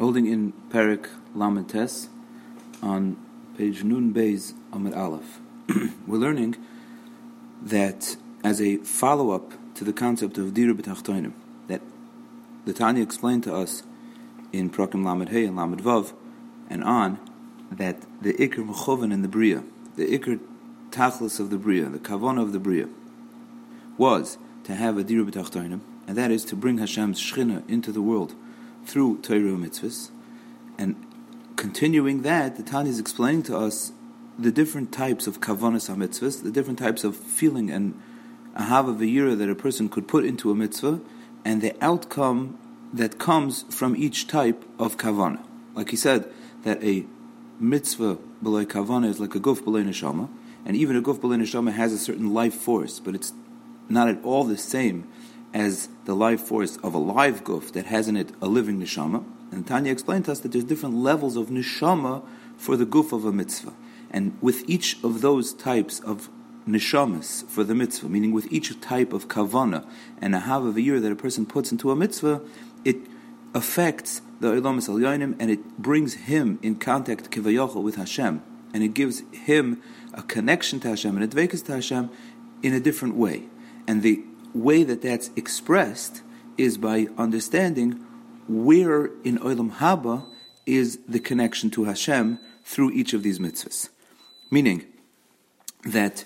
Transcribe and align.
holding 0.00 0.26
in 0.26 0.50
Perik 0.70 1.08
Lamentes 1.36 2.08
on 2.82 3.18
page 3.58 3.84
Nun 3.84 4.14
Beis 4.14 4.54
Amud 4.72 4.96
Aleph. 4.96 5.40
We're 6.06 6.16
learning 6.16 6.56
that 7.60 8.16
as 8.42 8.62
a 8.62 8.78
follow 8.78 9.32
up 9.32 9.52
to 9.74 9.84
the 9.84 9.92
concept 9.92 10.38
of 10.38 10.54
Dira 10.54 10.72
B'Tachtoinim, 10.72 11.34
that 11.68 11.82
the 12.64 12.72
Tanya 12.72 13.02
explained 13.02 13.44
to 13.44 13.54
us 13.54 13.82
in 14.54 14.70
Prakim 14.70 15.04
Lamed 15.04 15.28
Hey 15.28 15.44
and 15.44 15.54
Lamed 15.54 15.82
Vav 15.82 16.14
and 16.70 16.82
on, 16.82 17.18
that 17.70 18.00
the 18.22 18.32
Iker 18.32 18.66
Mechoven 18.66 19.12
in 19.12 19.20
the 19.20 19.28
Bria, 19.28 19.62
the 19.96 20.18
Iker 20.18 20.40
Tachlis 20.90 21.38
of 21.38 21.50
the 21.50 21.58
Bria, 21.58 21.90
the 21.90 21.98
Kavana 21.98 22.40
of 22.40 22.54
the 22.54 22.58
Bria, 22.58 22.88
was 23.98 24.38
to 24.64 24.74
have 24.74 24.96
a 24.96 25.04
Dira 25.04 25.26
B'Tachtoinim, 25.26 25.80
and 26.06 26.16
that 26.16 26.30
is 26.30 26.46
to 26.46 26.56
bring 26.56 26.78
Hashem's 26.78 27.20
Shechina 27.20 27.68
into 27.68 27.92
the 27.92 28.00
world 28.00 28.34
through 28.84 29.18
Torah 29.18 29.40
mitzvahs. 29.40 30.10
And 30.78 30.96
continuing 31.56 32.22
that, 32.22 32.56
the 32.56 32.62
Tanya 32.62 32.90
is 32.90 32.98
explaining 32.98 33.42
to 33.44 33.56
us 33.56 33.92
the 34.38 34.50
different 34.50 34.92
types 34.92 35.26
of 35.26 35.40
kavanas 35.40 35.94
mitzvahs, 35.94 36.42
the 36.42 36.50
different 36.50 36.78
types 36.78 37.04
of 37.04 37.16
feeling 37.16 37.70
and 37.70 38.00
ahava 38.56 38.96
v'yira 38.96 39.36
that 39.36 39.48
a 39.48 39.54
person 39.54 39.88
could 39.88 40.08
put 40.08 40.24
into 40.24 40.50
a 40.50 40.54
mitzvah, 40.54 41.00
and 41.44 41.60
the 41.60 41.74
outcome 41.84 42.58
that 42.92 43.18
comes 43.18 43.62
from 43.70 43.94
each 43.96 44.26
type 44.26 44.64
of 44.78 44.96
kavana. 44.96 45.44
Like 45.74 45.90
he 45.90 45.96
said, 45.96 46.30
that 46.62 46.82
a 46.82 47.06
mitzvah 47.58 48.18
below 48.42 48.64
kavana 48.64 49.06
is 49.06 49.20
like 49.20 49.34
a 49.34 49.40
guf 49.40 49.62
below 49.62 49.82
neshama, 49.82 50.28
and 50.64 50.76
even 50.76 50.96
a 50.96 51.02
guf 51.02 51.20
below 51.20 51.36
neshama 51.36 51.72
has 51.72 51.92
a 51.92 51.98
certain 51.98 52.32
life 52.32 52.54
force, 52.54 52.98
but 53.00 53.14
it's 53.14 53.32
not 53.88 54.08
at 54.08 54.22
all 54.24 54.44
the 54.44 54.56
same 54.56 55.06
as 55.52 55.88
the 56.04 56.14
life 56.14 56.40
force 56.40 56.76
of 56.78 56.94
a 56.94 56.98
live 56.98 57.44
guf 57.44 57.72
that 57.72 57.86
has 57.86 58.08
in 58.08 58.16
it 58.16 58.30
a 58.40 58.46
living 58.46 58.80
neshama. 58.80 59.24
And 59.50 59.66
Tanya 59.66 59.90
explained 59.90 60.26
to 60.26 60.32
us 60.32 60.40
that 60.40 60.52
there's 60.52 60.64
different 60.64 60.96
levels 60.96 61.36
of 61.36 61.48
neshama 61.48 62.24
for 62.56 62.76
the 62.76 62.86
guf 62.86 63.12
of 63.12 63.24
a 63.24 63.32
mitzvah. 63.32 63.72
And 64.10 64.36
with 64.40 64.68
each 64.68 65.02
of 65.02 65.20
those 65.20 65.52
types 65.52 66.00
of 66.00 66.28
neshamas 66.68 67.46
for 67.48 67.64
the 67.64 67.74
mitzvah, 67.74 68.08
meaning 68.08 68.32
with 68.32 68.50
each 68.52 68.80
type 68.80 69.12
of 69.12 69.28
kavana 69.28 69.88
and 70.20 70.34
a 70.34 70.40
hav 70.40 70.64
of 70.64 70.76
a 70.76 70.82
year 70.82 71.00
that 71.00 71.10
a 71.10 71.16
person 71.16 71.46
puts 71.46 71.72
into 71.72 71.90
a 71.90 71.96
mitzvah, 71.96 72.40
it 72.84 72.96
affects 73.54 74.22
the 74.40 74.48
Olam 74.48 74.78
Yonim 74.78 75.36
and 75.38 75.50
it 75.50 75.78
brings 75.78 76.14
him 76.14 76.58
in 76.62 76.76
contact 76.76 77.30
kivayachol 77.30 77.82
with 77.82 77.96
Hashem. 77.96 78.42
And 78.72 78.84
it 78.84 78.94
gives 78.94 79.22
him 79.32 79.82
a 80.14 80.22
connection 80.22 80.80
to 80.80 80.88
Hashem 80.88 81.16
and 81.16 81.24
a 81.24 81.28
dvekas 81.28 81.64
to 81.66 81.72
Hashem 81.72 82.10
in 82.62 82.72
a 82.72 82.80
different 82.80 83.16
way. 83.16 83.44
And 83.86 84.02
the 84.02 84.22
way 84.54 84.82
that 84.82 85.02
that's 85.02 85.30
expressed 85.36 86.22
is 86.56 86.76
by 86.78 87.06
understanding 87.16 88.04
where 88.48 89.06
in 89.24 89.38
Olam 89.38 89.72
Haba 89.72 90.26
is 90.66 90.98
the 91.08 91.20
connection 91.20 91.70
to 91.70 91.84
Hashem 91.84 92.38
through 92.64 92.90
each 92.92 93.12
of 93.12 93.22
these 93.22 93.38
mitzvahs. 93.38 93.88
Meaning 94.50 94.84
that 95.84 96.24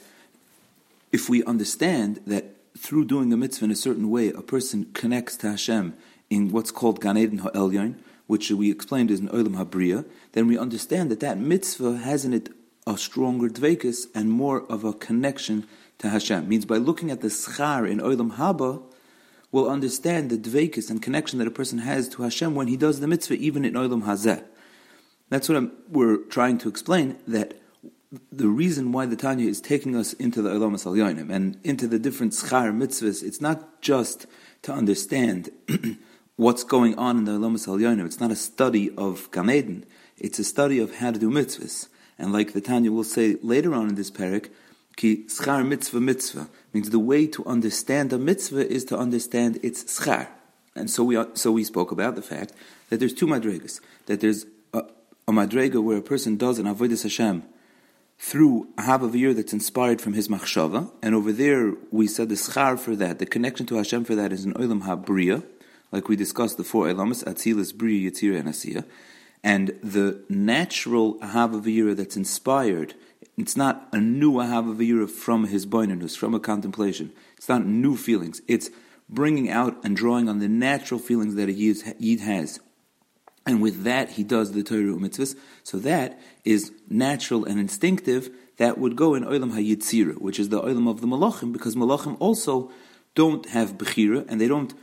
if 1.13 1.29
we 1.29 1.45
understand 1.45 2.21
that 2.27 2.57
through 2.77 3.05
doing 3.05 3.33
a 3.33 3.37
mitzvah 3.37 3.67
in 3.67 3.71
a 3.71 3.77
certain 3.77 4.11
way, 4.11 4.31
a 4.31 4.43
person 4.43 4.91
connects 4.95 5.37
to 5.39 5.51
Hashem 5.51 5.95
in 6.31 6.51
what's 6.51 6.71
called 6.71 7.01
Gan 7.01 7.17
Eden 7.17 7.39
Ha'elyon, 7.39 7.97
which 8.27 8.51
we 8.51 8.71
explained 8.71 9.11
is 9.11 9.21
an 9.21 9.29
Olam 9.29 9.57
Habriya, 9.57 10.05
then 10.33 10.49
we 10.49 10.59
understand 10.59 11.11
that 11.11 11.21
that 11.21 11.39
mitzvah 11.39 11.99
has 11.99 12.25
in 12.25 12.33
it 12.33 12.49
a 12.87 12.99
stronger 12.99 13.49
dvekus 13.49 14.07
and 14.15 14.31
more 14.31 14.71
of 14.71 14.85
a 14.85 14.93
connection 14.93 15.67
to 15.99 16.09
Hashem. 16.09 16.49
Means 16.49 16.65
by 16.65 16.77
looking 16.77 17.11
at 17.11 17.21
the 17.21 17.29
schar 17.29 17.89
in 17.89 17.99
Olam 18.01 18.37
Haba, 18.37 18.83
we'll 19.51 19.71
understand 19.71 20.31
the 20.31 20.37
dvekus 20.37 20.91
and 20.91 21.01
connection 21.01 21.39
that 21.39 21.49
a 21.49 21.51
person 21.51 21.79
has 21.79 22.09
to 22.11 22.23
Hashem 22.23 22.55
when 22.55 22.69
he 22.69 22.77
does 22.77 23.01
the 23.01 23.07
mitzvah, 23.07 23.35
even 23.35 23.65
in 23.65 23.75
Olam 23.75 24.05
Hazeh. 24.05 24.45
That's 25.31 25.49
what 25.49 25.57
I'm, 25.57 25.73
we're 25.89 26.19
trying 26.19 26.59
to 26.59 26.69
explain, 26.69 27.17
that 27.27 27.61
the 28.31 28.49
reason 28.49 28.93
why 28.93 29.07
the 29.07 29.17
Tanya 29.17 29.49
is 29.49 29.61
taking 29.61 29.97
us 29.97 30.13
into 30.15 30.43
the 30.43 30.51
Olam 30.51 30.75
Yonim 30.75 31.33
and 31.33 31.59
into 31.65 31.87
the 31.87 31.99
different 31.99 32.33
schar 32.33 32.77
mitzvahs, 32.77 33.23
it's 33.23 33.41
not 33.41 33.81
just 33.81 34.27
to 34.63 34.73
understand 34.73 35.51
what's 36.37 36.65
going 36.65 36.97
on 36.97 37.19
in 37.19 37.25
the 37.25 37.33
Olam 37.33 37.55
Yonim. 37.55 38.05
It's 38.05 38.21
not 38.21 38.31
a 38.31 38.37
study 38.37 38.95
of 38.97 39.31
Gan 39.31 39.51
Eden. 39.51 39.87
It's 40.19 40.39
a 40.39 40.45
study 40.45 40.79
of 40.79 40.97
how 40.97 41.11
to 41.11 41.19
do 41.19 41.31
mitzvahs. 41.31 41.89
And 42.19 42.33
like 42.33 42.53
the 42.53 42.61
Tanya 42.61 42.93
will 42.93 43.05
say 43.05 43.37
later 43.43 43.75
on 43.75 43.89
in 43.89 43.95
this 43.95 44.11
parak, 44.11 44.51
ki 44.97 45.25
schar 45.25 45.67
mitzvah 45.67 46.01
mitzvah 46.01 46.49
means 46.73 46.91
the 46.91 46.99
way 46.99 47.27
to 47.27 47.45
understand 47.45 48.13
a 48.13 48.19
mitzvah 48.19 48.71
is 48.71 48.85
to 48.87 48.99
understand 48.99 49.59
its 49.63 49.85
schar. 49.85 50.29
And 50.77 50.91
so 50.91 51.05
we 51.05 51.23
so 51.35 51.53
we 51.53 51.65
spoke 51.65 51.91
about 51.93 52.17
the 52.17 52.23
fact 52.23 52.53
that 52.91 52.99
there's 52.99 53.15
two 53.15 53.27
madregas. 53.27 53.81
That 54.07 54.21
there's 54.21 54.47
a, 54.73 54.83
a 55.29 55.33
madrega 55.33 55.83
where 55.83 55.99
a 55.99 56.03
person 56.03 56.37
does 56.37 56.59
an 56.59 56.67
avodas 56.67 57.03
Hashem 57.03 57.45
through 58.19 58.69
a 58.79 59.09
year 59.13 59.35
that's 59.35 59.53
inspired 59.53 60.01
from 60.01 60.15
his 60.15 60.29
machshava, 60.29 60.91
and 61.03 61.15
over 61.15 61.33
there 61.33 61.75
we 61.91 62.07
said 62.07 62.29
the 62.29 62.37
schar 62.37 62.79
for 62.79 62.97
that, 62.97 63.19
the 63.19 63.27
connection 63.27 63.67
to 63.67 63.77
Hashem 63.77 64.05
for 64.05 64.15
that 64.15 64.33
is 64.33 64.45
an 64.45 64.55
olam 64.55 64.83
habriya, 64.83 65.45
like 65.93 66.09
we 66.09 66.17
discussed 66.17 66.57
the 66.57 66.65
four 66.65 66.87
elamas, 66.87 67.25
atzilas, 67.25 67.73
briya, 67.73 68.11
yitzira, 68.11 68.39
and 68.39 68.49
asiya, 68.49 68.85
and 69.45 69.69
the 69.83 70.25
natural 70.29 71.15
ahav 71.21 71.55
of 71.55 71.97
that's 71.97 72.17
inspired, 72.17 72.95
it's 73.37 73.57
not 73.57 73.89
a 73.93 73.99
new 73.99 74.33
ahav 74.33 75.03
of 75.03 75.13
from 75.13 75.47
his 75.47 75.67
boinanus, 75.67 76.17
from 76.17 76.35
a 76.35 76.41
contemplation. 76.41 77.13
It's 77.37 77.49
not 77.49 77.65
new 77.65 77.97
feelings. 77.97 78.43
It's 78.49 78.71
bringing 79.09 79.49
out 79.51 79.77
and 79.85 79.97
drawing 79.97 80.29
on 80.29 80.41
the 80.41 80.49
natural 80.49 80.99
feelings 80.99 81.37
that 81.37 81.49
a 81.49 81.53
yid 81.53 82.21
has 82.21 82.59
and 83.47 83.61
with 83.61 83.85
that 83.85 84.11
he 84.11 84.25
does 84.25 84.53
the 84.53 84.63
Torah 84.63 84.95
mitzvahs. 84.95 85.37
So 85.63 85.79
that 85.79 86.19
is 86.45 86.73
natural 86.89 87.45
and 87.45 87.61
instinctive. 87.61 88.31
That 88.57 88.79
would 88.79 88.97
go 88.97 89.15
in 89.15 89.25
Olam 89.25 89.53
HaYitzira, 89.53 90.21
which 90.21 90.39
is 90.39 90.49
the 90.49 90.61
Olam 90.61 90.89
of 90.89 91.01
the 91.01 91.07
Malachim, 91.07 91.53
because 91.53 91.77
Malachim 91.77 92.17
also 92.21 92.71
don't 93.15 93.47
have 93.47 93.77
Bechira, 93.77 94.25
and 94.29 94.41
they 94.41 94.49
don't 94.49 94.75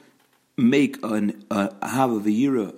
make 0.57 1.03
an, 1.03 1.43
uh, 1.49 1.69
a 1.81 1.87
Havavira 1.87 2.75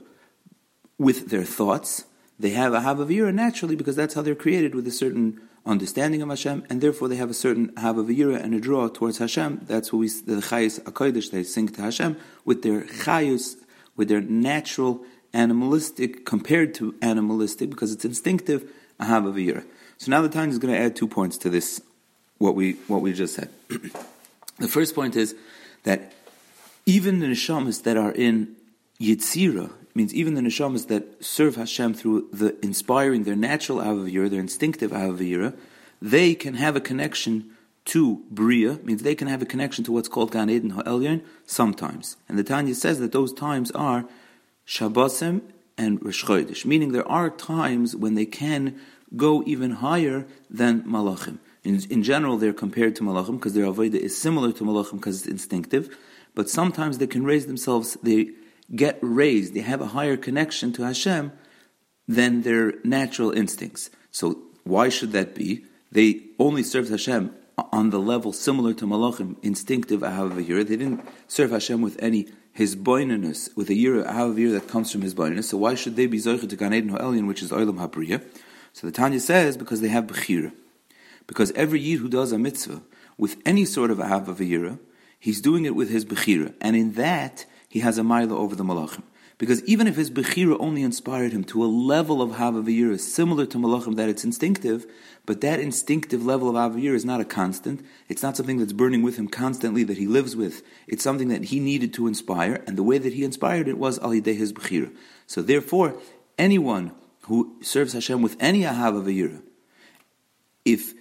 with 1.04 1.30
their 1.30 1.44
thoughts. 1.44 2.06
They 2.40 2.52
have 2.52 2.74
a 2.74 2.80
Havavira 2.80 3.34
naturally, 3.34 3.76
because 3.76 3.96
that's 3.96 4.16
how 4.16 4.22
they're 4.22 4.36
created, 4.36 4.74
with 4.74 4.88
a 4.88 4.92
certain 4.92 5.40
understanding 5.66 6.22
of 6.22 6.30
Hashem, 6.30 6.66
and 6.70 6.82
therefore 6.82 7.08
they 7.08 7.16
have 7.18 7.30
a 7.30 7.34
certain 7.34 7.72
Havavira 7.74 8.42
and 8.42 8.54
a 8.54 8.60
draw 8.60 8.88
towards 8.88 9.20
Hashem. 9.20 9.62
That's 9.68 9.94
what 9.94 10.00
we, 10.00 10.10
the 10.10 10.42
Chayus 10.42 10.82
HaKodesh, 10.82 11.32
they 11.32 11.44
sing 11.44 11.68
to 11.70 11.82
Hashem, 11.82 12.18
with 12.44 12.64
their 12.64 12.82
Chayus, 12.82 13.56
with 13.96 14.10
their 14.10 14.22
natural 14.22 15.06
animalistic 15.34 16.26
compared 16.26 16.74
to 16.76 16.96
animalistic 17.02 17.70
because 17.70 17.92
it's 17.92 18.06
instinctive 18.06 18.72
ahavavira. 19.00 19.66
So 19.98 20.12
now 20.12 20.22
the 20.22 20.30
time 20.30 20.50
is 20.50 20.60
going 20.60 20.74
to 20.74 20.80
add 20.80 20.96
two 20.96 21.08
points 21.08 21.38
to 21.40 21.50
this 21.50 21.82
what 22.38 22.56
we 22.56 22.74
what 22.88 23.02
we 23.02 23.14
just 23.14 23.36
said. 23.36 23.50
the 24.60 24.68
first 24.68 24.94
point 24.94 25.16
is 25.16 25.36
that 25.84 26.14
even 26.86 27.20
the 27.20 27.28
neshamas 27.28 27.84
that 27.84 27.98
are 27.98 28.12
in 28.12 28.56
yitzira 29.00 29.72
means 29.96 30.14
even 30.14 30.34
the 30.34 30.42
neshamas 30.42 30.88
that 30.88 31.24
serve 31.24 31.56
Hashem 31.56 31.94
through 31.94 32.30
the 32.34 32.58
inspiring 32.64 33.24
their 33.24 33.36
natural 33.36 33.80
avavira, 33.80 34.30
their 34.30 34.40
instinctive 34.40 34.92
avavira, 34.92 35.56
they 36.02 36.36
can 36.36 36.56
have 36.56 36.76
a 36.76 36.82
connection 36.82 37.52
to 37.86 38.24
Bria, 38.32 38.80
means 38.84 39.04
they 39.04 39.16
can 39.16 39.28
have 39.28 39.42
a 39.42 39.46
connection 39.46 39.84
to 39.84 39.92
what's 39.92 40.08
called 40.08 40.32
Gan 40.32 40.50
Eden 40.50 40.72
Ha'elyon 40.72 41.22
sometimes. 41.46 42.18
And 42.30 42.38
the 42.40 42.44
Tanya 42.44 42.76
says 42.76 43.00
that 43.00 43.12
those 43.12 43.34
times 43.34 43.72
are 43.72 44.06
Shabbosim 44.66 45.42
and 45.78 46.04
Rosh 46.04 46.24
Chodesh, 46.24 46.66
meaning 46.66 46.92
there 46.92 47.08
are 47.08 47.30
times 47.30 47.96
when 47.96 48.16
they 48.16 48.26
can 48.26 48.80
go 49.16 49.44
even 49.46 49.72
higher 49.72 50.26
than 50.50 50.84
Malachim. 50.84 51.40
In, 51.64 51.82
in 51.90 52.04
general, 52.04 52.38
they're 52.38 52.54
compared 52.54 52.96
to 52.98 53.04
Malachim 53.04 53.34
because 53.34 53.54
their 53.54 53.66
Avodah 53.66 53.96
is 53.96 54.18
similar 54.18 54.52
to 54.54 54.64
Malachim 54.64 54.94
because 54.94 55.22
it's 55.22 55.28
instinctive, 55.28 55.96
but 56.36 56.50
sometimes 56.50 56.98
they 56.98 57.08
can 57.08 57.24
raise 57.24 57.46
themselves, 57.48 57.98
they 58.02 58.32
get 58.76 59.00
raised, 59.02 59.54
they 59.54 59.62
have 59.62 59.82
a 59.82 59.88
higher 59.88 60.18
connection 60.18 60.74
to 60.74 60.84
Hashem 60.84 61.32
than 62.08 62.42
their 62.42 62.74
natural 62.84 63.32
instincts. 63.32 63.90
So 64.12 64.40
why 64.64 64.90
should 64.90 65.12
that 65.12 65.36
be? 65.36 65.66
They 65.92 66.22
only 66.40 66.64
serve 66.64 66.90
Hashem 66.90 67.34
on 67.72 67.92
the 67.92 68.00
level 68.00 68.34
similar 68.34 68.74
to 68.74 68.86
Malachim, 68.86 69.36
instinctive 69.44 70.02
Ahavahir. 70.02 70.68
They 70.68 70.76
didn't 70.76 71.06
serve 71.28 71.52
Hashem 71.52 71.82
with 71.82 72.02
any 72.02 72.28
his 72.52 72.76
boinanus 72.76 73.56
with 73.56 73.70
a 73.70 73.74
year, 73.74 74.04
a 74.04 74.14
half 74.14 74.38
year 74.38 74.52
that 74.52 74.68
comes 74.68 74.92
from 74.92 75.02
his 75.02 75.16
boinanus. 75.16 75.46
So 75.46 75.58
why 75.58 75.74
should 75.74 75.96
they 75.96 76.06
be 76.06 76.20
zoichet 76.20 76.50
to 76.50 76.56
Gan 76.56 76.74
Eden 76.74 76.90
Ha'elyon, 76.90 77.28
which 77.28 77.42
is 77.42 77.52
Olam 77.52 77.78
Habriya? 77.78 78.24
So 78.74 78.88
the 78.88 78.94
Tanya 78.94 79.20
says 79.20 79.58
because 79.58 79.82
they 79.82 79.88
have 79.88 80.06
bechira. 80.06 80.54
Because 81.26 81.52
every 81.52 81.80
yid 81.80 82.00
who 82.00 82.10
does 82.10 82.32
a 82.32 82.38
mitzvah 82.38 82.82
with 83.18 83.38
any 83.46 83.66
sort 83.66 83.92
of 83.92 84.00
a 84.00 84.16
of 84.16 84.40
he's 85.20 85.42
doing 85.42 85.66
it 85.66 85.76
with 85.76 85.90
his 85.90 86.06
bechira, 86.06 86.54
and 86.62 86.76
in 86.76 86.94
that 86.94 87.46
he 87.74 87.80
has 87.80 87.98
a 87.98 88.04
mila 88.04 88.38
over 88.38 88.56
the 88.56 88.64
malachim. 88.64 89.02
Because 89.40 89.64
even 89.64 89.88
if 89.88 89.96
his 89.96 90.12
Bechira 90.12 90.56
only 90.60 90.84
inspired 90.84 91.32
him 91.32 91.44
to 91.46 91.64
a 91.64 91.66
level 91.66 92.22
of 92.22 92.34
Havavir 92.34 93.00
similar 93.00 93.48
to 93.48 93.58
Malachim, 93.58 93.96
that 93.96 94.10
it's 94.10 94.24
instinctive, 94.24 94.86
but 95.26 95.42
that 95.42 95.60
instinctive 95.60 96.24
level 96.24 96.50
of 96.50 96.56
Havavir 96.56 96.94
is 96.94 97.04
not 97.04 97.20
a 97.20 97.26
constant. 97.26 97.84
It's 98.08 98.22
not 98.22 98.38
something 98.38 98.60
that's 98.60 98.74
burning 98.74 99.02
with 99.02 99.18
him 99.18 99.28
constantly 99.28 99.84
that 99.86 99.98
he 99.98 100.06
lives 100.06 100.36
with. 100.36 100.62
It's 100.86 101.04
something 101.04 101.30
that 101.30 101.46
he 101.46 101.60
needed 101.60 101.96
to 101.96 102.06
inspire, 102.06 102.64
and 102.68 102.78
the 102.78 102.84
way 102.84 103.00
that 103.00 103.14
he 103.14 103.24
inspired 103.24 103.68
it 103.68 103.80
was 103.80 103.98
Alideh 103.98 104.38
his 104.38 104.54
Bechira. 104.54 104.96
So 105.26 105.42
therefore, 105.42 105.98
anyone 106.38 106.92
who 107.22 107.58
serves 107.64 107.94
Hashem 107.94 108.22
with 108.22 108.38
any 108.40 108.62
Ahavavir, 108.62 109.42
if 110.64 110.94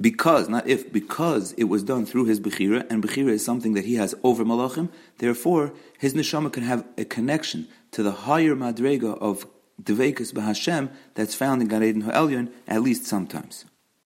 because, 0.00 0.48
not 0.48 0.66
if, 0.66 0.92
because 0.92 1.52
it 1.52 1.64
was 1.64 1.82
done 1.82 2.06
through 2.06 2.26
his 2.26 2.40
Bechira, 2.40 2.86
and 2.90 3.02
Bechira 3.02 3.30
is 3.30 3.44
something 3.44 3.74
that 3.74 3.84
he 3.84 3.94
has 3.94 4.14
over 4.22 4.44
Malachim, 4.44 4.88
therefore 5.18 5.72
his 5.98 6.14
Neshama 6.14 6.52
can 6.52 6.62
have 6.64 6.84
a 6.98 7.04
connection 7.04 7.68
to 7.92 8.02
the 8.02 8.12
higher 8.12 8.54
Madrega 8.54 9.16
of 9.18 9.46
Devekas 9.82 10.32
Bahashem 10.32 10.90
that's 11.14 11.34
found 11.34 11.62
in 11.62 11.68
Gan 11.68 11.82
Eden 11.82 12.02
Ha'elyon, 12.02 12.52
at 12.66 12.82
least 12.82 13.04
sometimes. 13.06 13.64